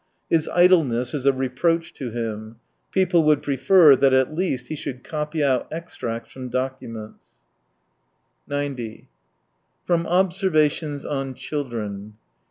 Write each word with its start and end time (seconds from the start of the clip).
His 0.31 0.47
idleness 0.47 1.13
is 1.13 1.27
a 1.27 1.31
reproach 1.31 1.93
to 1.93 2.09
him: 2.09 2.55
people 2.89 3.21
would 3.21 3.43
prefer 3.43 3.95
that 3.95 4.13
at 4.15 4.33
least 4.33 4.69
he 4.69 4.75
should 4.75 5.03
copy 5.03 5.43
out 5.43 5.67
extracts 5.71 6.33
from 6.33 6.49
documents. 6.49 7.43
loi. 8.47 8.57
90. 8.63 9.07
From 9.85 10.07
observations 10.07 11.05
on 11.05 11.35
children. 11.35 12.15